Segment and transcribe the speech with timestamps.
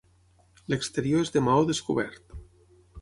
[0.73, 2.37] L'exterior és de maó descobert.